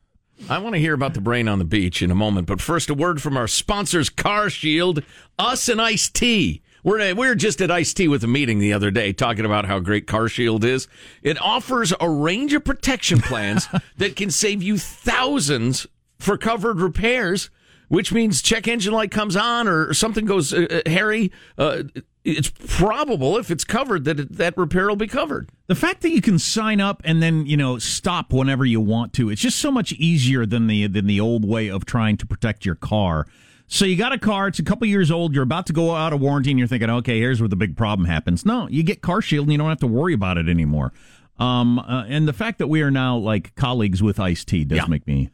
[0.49, 2.91] I want to hear about the brain on the beach in a moment, but first,
[2.91, 5.05] a word from our sponsors, Car Shield,
[5.39, 6.63] us and Ice T.
[6.83, 9.67] We're, we were just at Ice T with a meeting the other day talking about
[9.67, 10.89] how great Car Shield is.
[11.23, 13.69] It offers a range of protection plans
[13.99, 15.87] that can save you thousands
[16.19, 17.51] for covered repairs,
[17.89, 21.31] which means check engine light comes on or something goes uh, uh, hairy.
[21.57, 21.85] Uh,
[22.25, 25.51] it's probable if it's covered that it, that repair will be covered.
[25.67, 29.13] The fact that you can sign up and then you know stop whenever you want
[29.15, 32.27] to, it's just so much easier than the than the old way of trying to
[32.27, 33.27] protect your car.
[33.73, 36.13] So you got a car, it's a couple years old, you're about to go out
[36.13, 38.45] of warranty, and you're thinking, okay, here's where the big problem happens.
[38.45, 40.93] No, you get Car Shield, and you don't have to worry about it anymore.
[41.39, 44.77] Um, uh, and the fact that we are now like colleagues with Ice T does
[44.77, 44.87] Yeah.
[44.89, 45.31] make me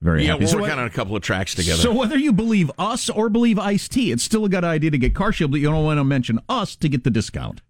[0.00, 0.44] very yeah, happy.
[0.44, 1.76] we're So working on a couple of tracks together.
[1.82, 4.96] So whether you believe us or believe Ice T, it's still a good idea to
[4.98, 7.60] get Car Shield, but you don't want to mention us to get the discount.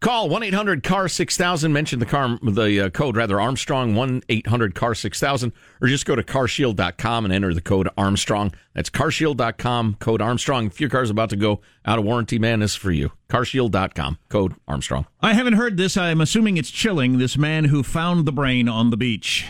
[0.00, 1.72] Call 1 800 CAR 6000.
[1.72, 6.14] Mention the car, the uh, code, rather, Armstrong 1 800 CAR 6000, or just go
[6.14, 8.52] to carshield.com and enter the code Armstrong.
[8.74, 10.66] That's carshield.com, code Armstrong.
[10.66, 13.12] If your car's about to go out of warranty, man, this is for you.
[13.28, 15.06] Carshield.com, code Armstrong.
[15.20, 15.96] I haven't heard this.
[15.96, 17.18] I'm assuming it's chilling.
[17.18, 19.46] This man who found the brain on the beach.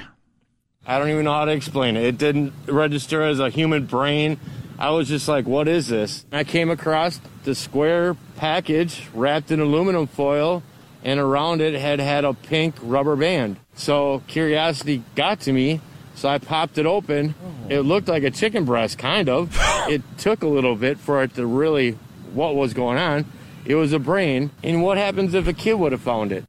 [0.87, 2.05] I don't even know how to explain it.
[2.05, 4.40] It didn't register as a human brain.
[4.77, 6.25] I was just like, what is this?
[6.33, 10.64] I came across the square package wrapped in aluminum foil,
[11.05, 13.59] and around it had had a pink rubber band.
[13.75, 15.81] So curiosity got to me,
[16.14, 17.35] so I popped it open.
[17.40, 17.69] Oh.
[17.69, 19.55] It looked like a chicken breast, kind of.
[19.88, 21.93] it took a little bit for it to really
[22.33, 23.27] what was going on.
[23.64, 24.51] It was a brain.
[24.64, 26.47] And what happens if a kid would have found it?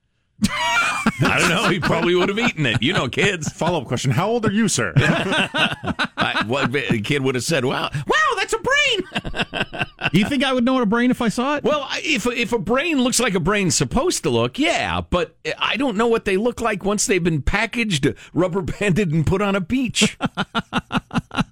[1.22, 1.70] I don't know.
[1.70, 2.82] He probably would have eaten it.
[2.82, 3.50] You know, kids.
[3.52, 4.94] Follow up question How old are you, sir?
[4.98, 9.86] I, what the kid would have said, wow, wow, that's a brain.
[10.12, 11.64] you think I would know what a brain if I saw it?
[11.64, 15.78] Well, if, if a brain looks like a brain's supposed to look, yeah, but I
[15.78, 19.56] don't know what they look like once they've been packaged, rubber banded, and put on
[19.56, 20.18] a beach.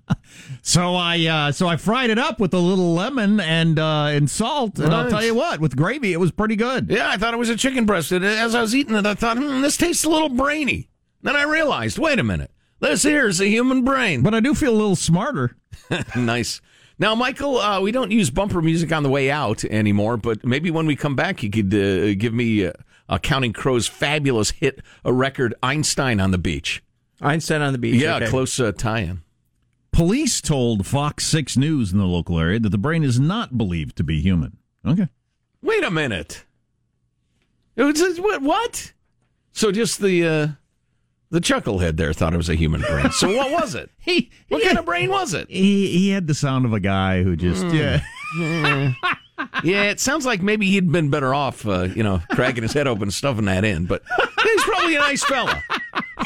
[0.62, 4.30] So I uh, so I fried it up with a little lemon and uh, and
[4.30, 6.90] salt, and I'll tell you what, with gravy, it was pretty good.
[6.90, 8.12] Yeah, I thought it was a chicken breast.
[8.12, 10.90] And as I was eating it, I thought, hmm, this tastes a little brainy.
[11.22, 14.22] Then I realized, wait a minute, this here is a human brain.
[14.22, 15.56] But I do feel a little smarter.
[16.16, 16.62] nice.
[16.98, 20.70] Now, Michael, uh, we don't use bumper music on the way out anymore, but maybe
[20.70, 22.74] when we come back, you could uh, give me uh,
[23.08, 26.84] uh, Counting Crows' fabulous hit, a record Einstein on the Beach.
[27.22, 28.02] Einstein on the Beach.
[28.02, 28.28] Yeah, okay.
[28.28, 29.22] close uh, tie-in.
[29.91, 33.95] Police told Fox 6 News in the local area that the brain is not believed
[33.97, 34.58] to be human.
[34.86, 35.08] Okay.
[35.62, 36.45] Wait a minute.
[37.75, 38.41] It was just- what?
[38.41, 38.93] what?
[39.52, 40.47] So just the uh,
[41.32, 43.12] the chucklehead there thought it was a human brain.
[43.12, 43.89] So what was it?
[43.99, 45.49] he, what kind of brain was it?
[45.49, 47.75] He, he had the sound of a guy who just, Hmm.
[47.75, 48.02] yeah.
[48.39, 48.93] yeah.
[49.63, 52.88] Yeah, it sounds like maybe he'd been better off, uh, you know, cracking his head
[52.88, 53.86] open, and stuffing that in.
[53.86, 54.04] But
[54.43, 55.62] he's probably a nice fella.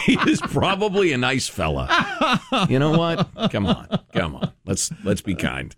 [0.06, 1.88] He is probably a nice fella.
[2.70, 3.30] You know what?
[3.52, 4.52] Come on, come on.
[4.66, 5.76] Let's let's be kind.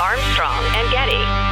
[0.00, 1.50] Armstrong and Getty.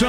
[0.00, 0.08] So,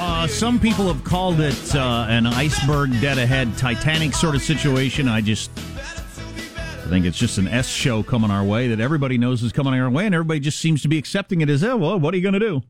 [0.00, 5.08] uh, some people have called it uh, an iceberg dead ahead Titanic sort of situation.
[5.08, 9.42] I just I think it's just an S show coming our way that everybody knows
[9.42, 11.98] is coming our way, and everybody just seems to be accepting it as, oh, well,
[11.98, 12.62] what are you going to do?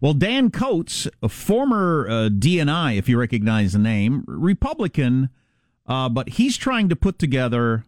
[0.00, 5.30] Well, Dan Coats, a former uh, DNI, if you recognize the name, Republican,
[5.86, 7.84] uh, but he's trying to put together,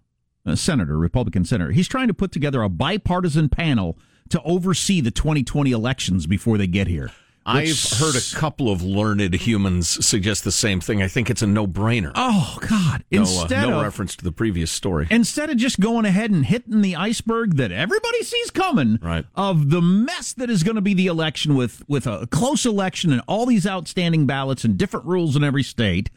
[0.46, 3.98] a senator, Republican senator, he's trying to put together a bipartisan panel
[4.30, 7.10] to oversee the 2020 elections before they get here.
[7.48, 11.02] I've heard a couple of learned humans suggest the same thing.
[11.02, 12.12] I think it's a no-brainer.
[12.14, 13.04] Oh God!
[13.10, 15.06] No, uh, Instead no of reference to the previous story.
[15.10, 19.24] instead of just going ahead and hitting the iceberg that everybody sees coming Right.
[19.34, 23.12] of the mess that is going to be the election with with a close election
[23.12, 26.10] and all these outstanding ballots and different rules in every state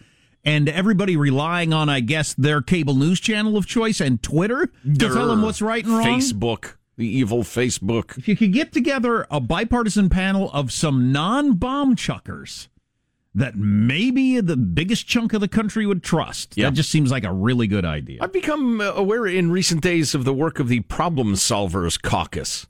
[0.44, 4.98] and everybody relying on I guess their cable news channel of choice and Twitter to
[5.10, 6.06] tell them what's right and wrong.
[6.20, 8.18] Facebook, the evil Facebook.
[8.18, 12.70] If you could get together a bipartisan panel of some non-bomb chuckers
[13.34, 17.34] that maybe the biggest chunk of the country would trust, that just seems like a
[17.34, 18.20] really good idea.
[18.22, 22.68] I've become uh, aware in recent days of the work of the Problem Solvers Caucus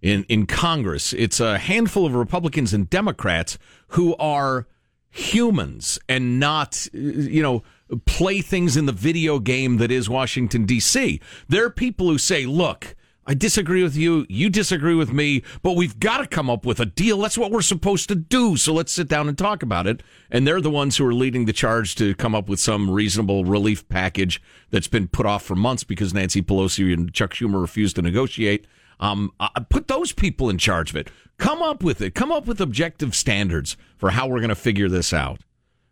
[0.00, 1.12] in, in Congress.
[1.12, 3.58] It's a handful of Republicans and Democrats
[3.88, 4.68] who are
[5.10, 7.64] humans and not, uh, you know,
[8.06, 11.20] playthings in the video game that is Washington, D.C.
[11.48, 12.94] They're people who say, look,
[13.26, 14.26] I disagree with you.
[14.28, 17.18] You disagree with me, but we've got to come up with a deal.
[17.18, 18.56] That's what we're supposed to do.
[18.56, 20.02] So let's sit down and talk about it.
[20.30, 23.44] And they're the ones who are leading the charge to come up with some reasonable
[23.44, 27.96] relief package that's been put off for months because Nancy Pelosi and Chuck Schumer refused
[27.96, 28.66] to negotiate.
[29.00, 31.10] Um, uh, put those people in charge of it.
[31.38, 32.14] Come up with it.
[32.14, 35.40] Come up with objective standards for how we're going to figure this out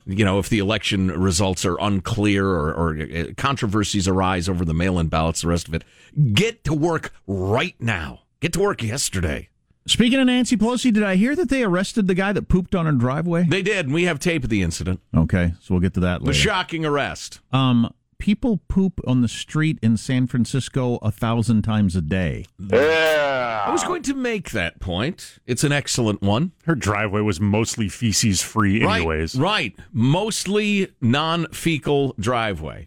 [0.06, 4.74] you know, if the election results are unclear or, or uh, controversies arise over the
[4.74, 5.84] mail in ballots, the rest of it,
[6.32, 8.20] get to work right now.
[8.40, 9.48] Get to work yesterday.
[9.86, 12.86] Speaking of Nancy Pelosi, did I hear that they arrested the guy that pooped on
[12.86, 13.44] her driveway?
[13.48, 15.00] They did, and we have tape of the incident.
[15.16, 16.32] Okay, so we'll get to that later.
[16.32, 17.40] The shocking arrest.
[17.52, 22.44] Um, people poop on the street in San Francisco a thousand times a day.
[22.56, 23.64] Yeah.
[23.66, 25.40] I was going to make that point.
[25.44, 26.52] It's an excellent one.
[26.64, 29.35] Her driveway was mostly feces free, anyways.
[29.35, 29.74] Right, right.
[29.92, 32.87] Mostly non fecal driveway.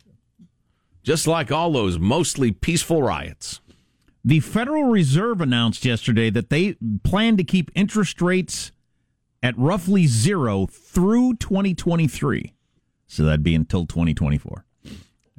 [1.03, 3.59] Just like all those mostly peaceful riots.
[4.23, 8.71] The Federal Reserve announced yesterday that they plan to keep interest rates
[9.43, 12.53] at roughly zero through 2023.
[13.05, 14.65] So that'd be until 2024.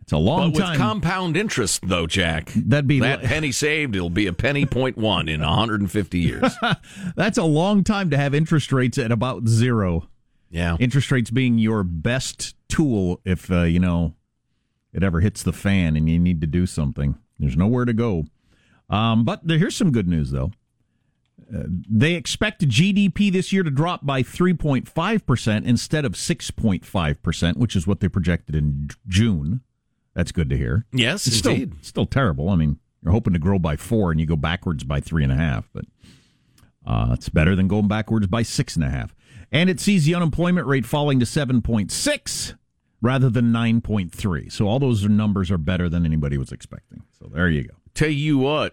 [0.06, 3.96] It's a long but with compound interest, though, Jack, That'd be that penny saved.
[3.96, 6.54] It'll be a penny point one in 150 years.
[7.16, 10.08] That's a long time to have interest rates at about zero.
[10.48, 10.76] Yeah.
[10.78, 14.14] Interest rates being your best tool if, uh, you know,
[14.92, 17.18] it ever hits the fan and you need to do something.
[17.40, 18.26] There's nowhere to go.
[18.88, 20.52] Um, but there, here's some good news, though.
[21.52, 27.88] Uh, they expect GDP this year to drop by 3.5% instead of 6.5%, which is
[27.88, 29.62] what they projected in June.
[30.16, 30.87] That's good to hear.
[30.92, 31.74] Yes, it's indeed.
[31.74, 32.48] Still, still terrible.
[32.48, 35.31] I mean, you're hoping to grow by four and you go backwards by three and
[35.31, 35.85] a half, but
[36.87, 39.14] uh, it's better than going backwards by six and a half.
[39.52, 42.55] And it sees the unemployment rate falling to 7.6
[43.02, 44.50] rather than 9.3.
[44.50, 47.02] So all those numbers are better than anybody was expecting.
[47.18, 47.74] So there you go.
[47.92, 48.72] Tell you what,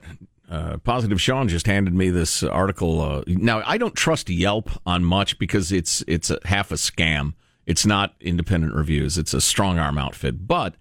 [0.49, 3.01] uh, Positive Sean just handed me this article.
[3.01, 7.33] Uh, now I don't trust Yelp on much because it's it's a, half a scam.
[7.65, 9.17] It's not independent reviews.
[9.17, 10.47] It's a strong arm outfit.
[10.47, 10.75] But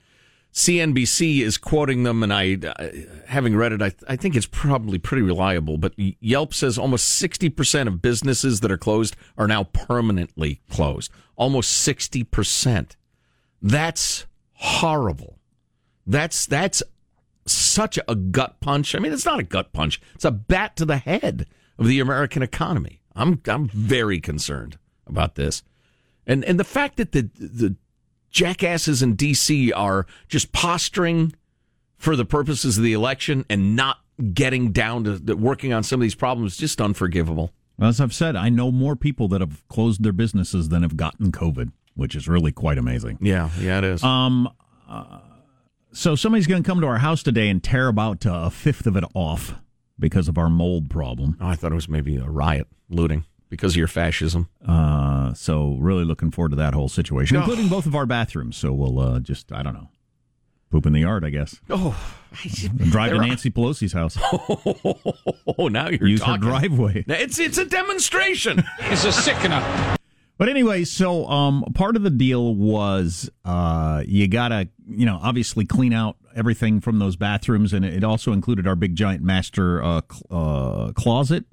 [0.53, 2.88] CNBC is quoting them, and I, uh,
[3.26, 5.78] having read it, I, I think it's probably pretty reliable.
[5.78, 11.11] But Yelp says almost sixty percent of businesses that are closed are now permanently closed.
[11.36, 12.96] Almost sixty percent.
[13.62, 15.38] That's horrible.
[16.07, 16.82] That's that's
[17.46, 18.94] such a gut punch.
[18.94, 20.00] I mean, it's not a gut punch.
[20.14, 21.46] It's a bat to the head
[21.78, 23.00] of the American economy.
[23.16, 25.62] I'm I'm very concerned about this.
[26.26, 27.76] And and the fact that the the
[28.33, 29.72] jackasses in D.C.
[29.72, 31.35] are just posturing
[31.97, 33.99] for the purposes of the election and not
[34.35, 37.53] getting down to, working on some of these problems just unforgivable.
[37.80, 41.30] As I've said, I know more people that have closed their businesses than have gotten
[41.30, 43.18] COVID, which is really quite amazing.
[43.20, 44.03] Yeah, yeah, it is.
[44.03, 44.49] Um,
[44.89, 45.20] uh,
[45.93, 48.87] so somebody's going to come to our house today and tear about uh, a fifth
[48.87, 49.55] of it off
[49.99, 51.37] because of our mold problem.
[51.41, 54.48] Oh, I thought it was maybe a riot, looting because of your fascism.
[54.66, 58.57] Uh, so really looking forward to that whole situation, including both of our bathrooms.
[58.57, 59.90] So we'll uh, just, I don't know,
[60.70, 61.61] poop in the yard, I guess.
[61.68, 61.94] Oh,
[62.64, 64.16] And drive to Nancy Pelosi's house.
[65.59, 66.40] Oh, now you're Use her talking.
[66.48, 67.05] driveway.
[67.07, 68.64] It's it's a demonstration.
[68.80, 69.61] It's a sickener.
[70.38, 75.66] But anyway, so um, part of the deal was uh, you gotta, you know, obviously
[75.66, 80.00] clean out everything from those bathrooms, and it also included our big giant master uh,
[80.11, 81.44] cl- uh, closet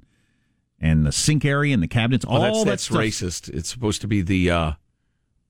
[0.81, 2.25] and the sink area and the cabinets.
[2.27, 2.97] Oh, all that's, that that's stuff.
[2.97, 3.49] racist.
[3.49, 4.71] It's supposed to be the uh,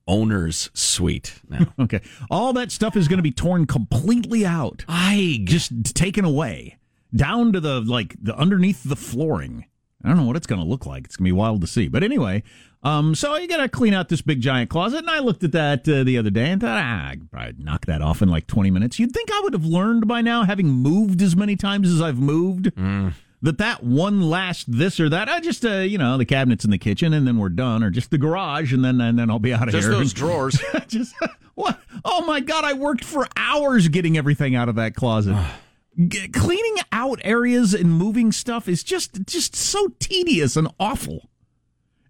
[0.08, 1.68] owner's suite now.
[1.80, 4.84] Okay, all that stuff is going to be torn completely out.
[4.88, 6.78] I just taken away
[7.16, 9.66] down to the like the underneath the flooring.
[10.04, 11.06] I don't know what it's going to look like.
[11.06, 11.90] It's going to be wild to see.
[11.90, 12.44] But anyway,
[12.84, 15.52] um, so you got to clean out this big giant closet, and I looked at
[15.52, 18.30] that uh, the other day and thought, ah, I could probably knock that off in
[18.30, 19.00] like twenty minutes.
[19.00, 22.20] You'd think I would have learned by now, having moved as many times as I've
[22.20, 22.66] moved.
[22.76, 23.14] Mm.
[23.42, 26.72] That that one last this or that, I just uh, you know the cabinets in
[26.72, 29.40] the kitchen and then we're done, or just the garage and then and then I'll
[29.40, 29.92] be out of Just here.
[29.92, 30.62] Just those drawers.
[30.88, 31.16] just
[31.56, 31.80] what?
[32.04, 32.66] Oh my god!
[32.66, 35.38] I worked for hours getting everything out of that closet.
[36.08, 41.30] G- cleaning out areas and moving stuff is just just so tedious and awful.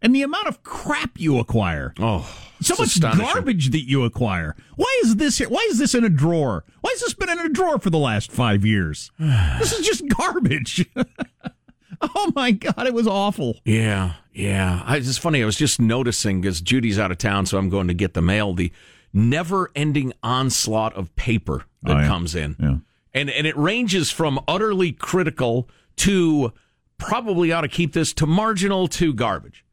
[0.02, 1.94] And the amount of crap you acquire.
[2.00, 2.30] Oh,
[2.62, 4.56] so much garbage that you acquire.
[4.76, 5.50] Why is this here?
[5.50, 6.64] Why is this in a drawer?
[6.82, 9.12] Why has this been in a drawer for the last five years?
[9.20, 10.86] this is just garbage.
[12.02, 13.58] oh my god, it was awful.
[13.66, 14.82] Yeah, yeah.
[14.86, 15.42] I, it's funny.
[15.42, 18.22] I was just noticing because Judy's out of town, so I'm going to get the
[18.22, 18.54] mail.
[18.54, 18.72] The
[19.12, 22.08] never-ending onslaught of paper that Oh, yeah.
[22.08, 22.78] comes in, Yeah.
[23.14, 26.54] and and it ranges from utterly critical to
[26.98, 29.66] probably ought to keep this to marginal to garbage.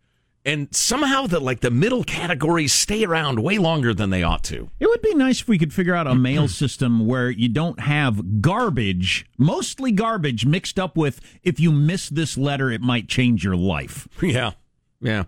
[0.47, 4.71] And somehow the like the middle categories stay around way longer than they ought to.
[4.79, 7.81] It would be nice if we could figure out a mail system where you don't
[7.81, 13.43] have garbage, mostly garbage, mixed up with if you miss this letter, it might change
[13.43, 14.07] your life.
[14.23, 14.53] Yeah,
[15.01, 15.25] yeah.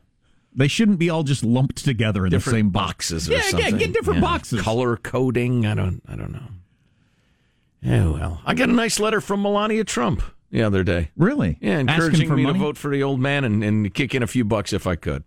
[0.55, 3.11] They shouldn't be all just lumped together in different the same box.
[3.11, 3.73] boxes or Yeah, something.
[3.73, 4.27] yeah, get different Yeah.
[4.27, 4.61] boxes.
[4.63, 5.67] Color coding.
[5.67, 6.01] I don't.
[6.09, 6.47] I don't know.
[7.83, 11.11] Yeah, well, I got a nice letter from Melania Trump the other day.
[11.17, 11.59] Really?
[11.61, 12.59] Yeah, encouraging for me money?
[12.59, 14.97] to vote for the old man and, and kick in a few bucks if I
[14.97, 15.25] could.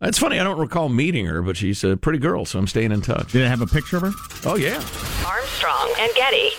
[0.00, 0.38] That's funny.
[0.38, 3.32] I don't recall meeting her, but she's a pretty girl, so I'm staying in touch.
[3.32, 4.12] Did it have a picture of her?
[4.48, 4.76] Oh yeah.
[5.26, 6.50] Armstrong and Getty.